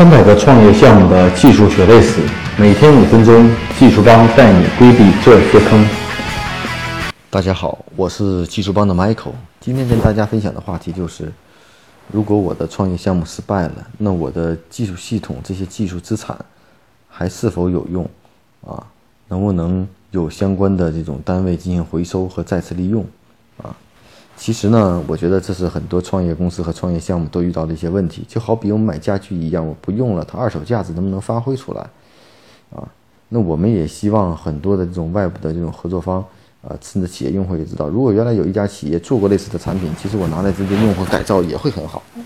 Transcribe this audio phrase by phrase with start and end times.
[0.00, 2.22] 三百个创业项目的技术血泪史，
[2.56, 5.86] 每天五分钟，技术帮带你规避这些坑。
[7.28, 9.34] 大家好，我是技术帮的 Michael。
[9.60, 11.30] 今天跟大家分享的话题就是：
[12.10, 16.34] 如果我的创业项目失败了，那我的技术系统这些技术资产
[17.06, 18.08] 还是否有用？
[18.66, 18.82] 啊，
[19.28, 23.04] 能不能有相关的这种单位进行回收和再次利用？
[24.40, 28.24] 其实呢，我觉得这是很多创业公司和创业项目都遇到的一些问题。
[28.26, 31.82] 就好比我们买家具一样，我不用了，它二手价值能不能发挥出来？
[32.74, 32.88] 啊，
[33.28, 36.24] 那我们也希望很多的这种外部的这种合作方，
[36.62, 42.02] 啊，甚至企业用户也知道，如果原来有一家企业做过类似的产品，其实我拿来直接用或改造也会很好。
[42.16, 42.24] 嗯，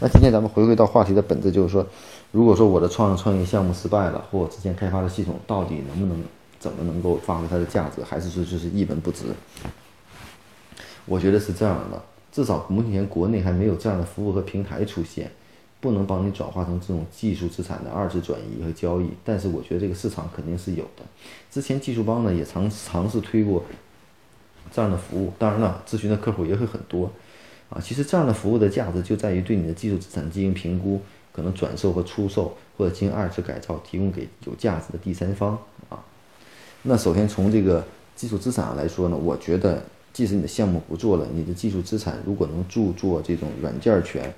[0.00, 1.86] 那今天咱们回归到话题的本质，就是说，
[2.32, 6.16] 如果说我的创创业项目失败了，或我之前开发的系统到底能不能
[6.58, 9.24] 怎么能够发挥它的价值，还是说就是一文不值？
[11.06, 15.30] 我觉得是这样的，至少目前国内还没有这样的服务和平台出现，
[15.80, 19.10] 不能帮你转化成这种技术资产的二次转移和交易。
[19.22, 21.02] 但是我觉得这个市场肯定是有的。
[21.50, 23.62] 之前技术帮呢也尝尝试推过
[24.72, 27.10] 这样的服务，当然了，咨询的客户也会很多
[27.68, 27.78] 啊。
[27.78, 31.02] 其实这样的服务的价值就在于对你的技术资产进行评估，
[31.32, 35.58] 可能转售和出售，或者进行二次改造，提供给有价值的第三方
[35.90, 36.02] 啊。
[36.82, 37.84] 那首先从这个
[38.16, 39.84] 技术资产上来说呢，我觉得。
[40.14, 44.32] 即使你的项目不做了，你的技术资产如果能著作这种软件权，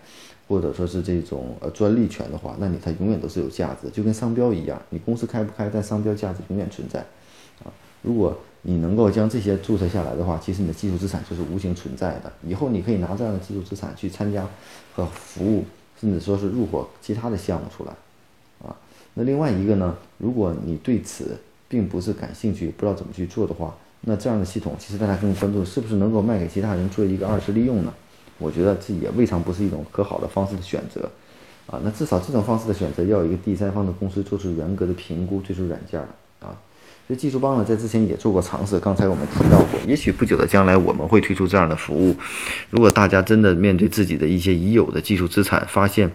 [0.49, 7.01] 或者说是这种呃专利权的话，那你它永远都是有价值，就跟商标一样，你公司开不开，但商标价值永远存在，
[7.63, 7.69] 啊，
[8.01, 14.49] 如果你能够将这些注册下来的话，其实你的技术资产就是无形存在的，以后你可以拿这样的技术资产去参加
[14.95, 15.67] 和服务，
[16.01, 17.93] 甚至说是入伙其他的项目出来，
[18.67, 18.75] 啊，
[19.13, 21.37] 那另外一个呢，如果你对此
[21.69, 23.77] 并不是感兴趣，不知道怎么去做的话。
[24.09, 27.93] 那这样的系统，其实大家更关注是不是能够卖给其他人做一个二次利用呢？
[28.39, 31.11] 我觉得这也未尝不是一种可好的方式的选择，
[31.67, 35.99] 啊，那至少这种方式的选择要一个第三方的公司做出严格的评估，推出软件
[36.39, 36.55] 啊。
[37.09, 42.15] 所以技术帮呢，在之前也做过尝试，刚才我们提到过，也许不久的将来我们会推出这样的服务。
[42.71, 46.13] 如果大家真的面对自己的一些已有的技术资产，发现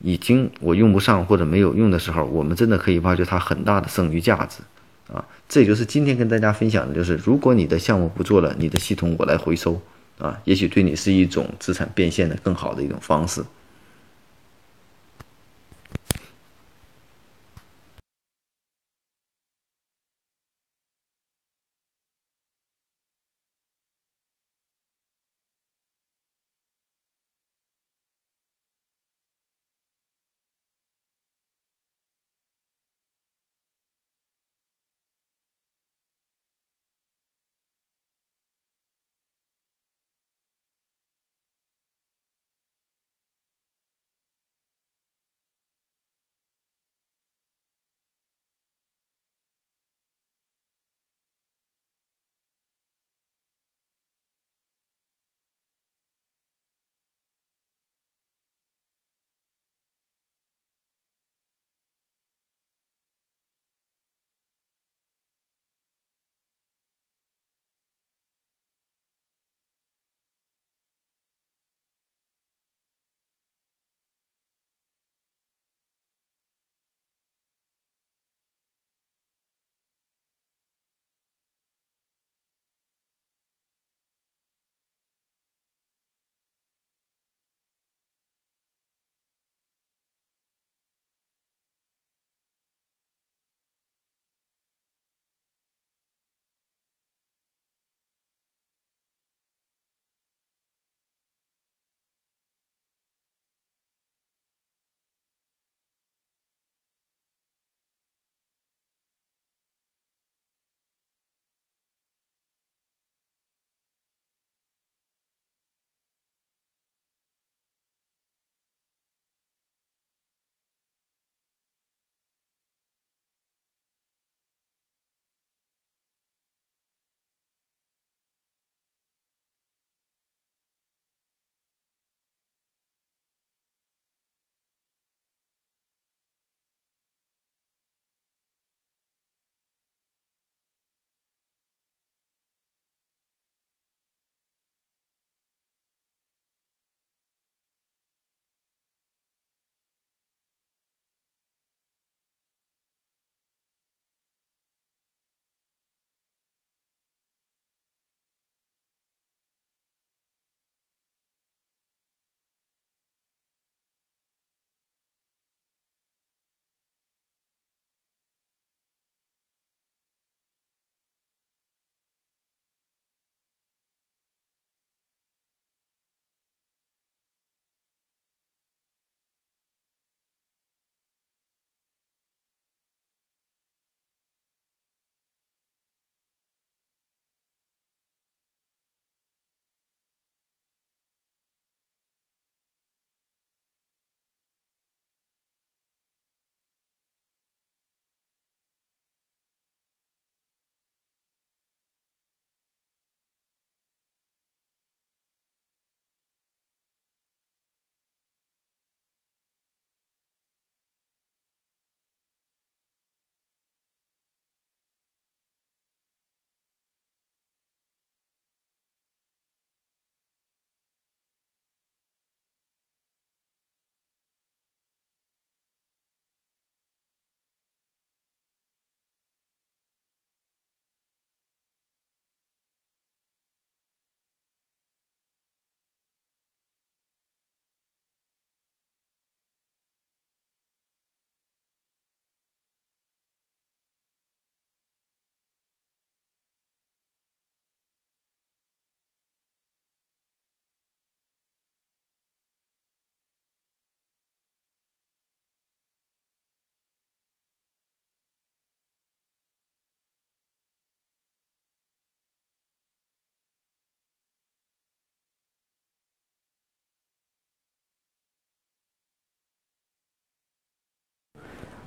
[0.00, 4.62] 已经我用不上或者没有用的时候，我们真的可以挖掘它很大的剩余价值。
[5.08, 9.80] 啊，这也就是今天跟大家分享的，就是如果你的项目不做了，你的系统我来回收，
[10.18, 13.42] 啊，也许对你是一种资产变现的更好的一种方式。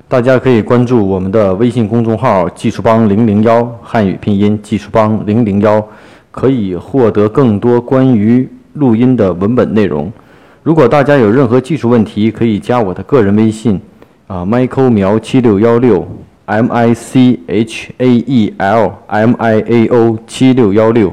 [0.07, 5.83] 大家可以关注我们的微信公众号“技术帮零零幺”汉语拼音“技术帮零零幺”，
[6.29, 10.13] 可以获得更多关于录音的文本内容。
[10.61, 13.81] 如果大家有任何技术问题，可以加我的个人微信，
[14.27, 16.07] 啊，Michael 苗七六幺六
[16.45, 21.11] ，M I C H A E L M I A O 七六幺六。